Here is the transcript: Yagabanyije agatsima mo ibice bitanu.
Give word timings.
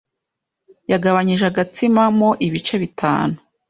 Yagabanyije 0.91 1.43
agatsima 1.51 2.03
mo 2.17 2.29
ibice 2.47 2.75
bitanu. 2.83 3.35